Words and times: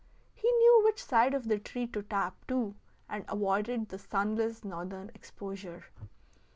He 0.33 0.51
knew 0.51 0.81
which 0.83 1.03
side 1.05 1.35
of 1.35 1.47
the 1.47 1.59
tree 1.59 1.85
to 1.85 2.01
tap, 2.01 2.35
too, 2.47 2.73
and 3.07 3.23
avoided 3.29 3.89
the 3.89 3.99
sunless 3.99 4.63
northern 4.65 5.11
exposure. 5.13 5.91